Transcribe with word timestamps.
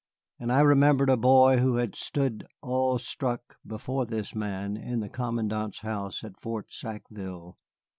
And 0.39 0.51
I 0.51 0.61
remembered 0.61 1.11
a 1.11 1.15
boy 1.15 1.57
who 1.59 1.75
had 1.75 1.95
stood 1.95 2.43
awe 2.63 2.97
struck 2.97 3.57
before 3.67 4.07
this 4.07 4.33
man 4.33 4.75
in 4.75 4.99
the 4.99 5.09
commandant's 5.09 5.81
house 5.81 6.23
at 6.23 6.39
Fort 6.39 6.71
Sackville. 6.71 7.59